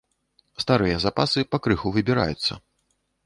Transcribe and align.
Старыя 0.63 0.95
запасы 1.03 1.43
пакрыху 1.55 1.87
выбіраюцца. 1.97 2.53